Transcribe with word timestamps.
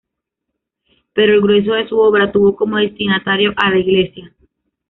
Pero 1.13 1.35
el 1.35 1.41
grueso 1.43 1.73
de 1.73 1.87
su 1.87 1.99
obra 1.99 2.31
tuvo 2.31 2.55
como 2.55 2.77
destinatario 2.77 3.53
a 3.55 3.69
la 3.69 3.77
iglesia. 3.77 4.33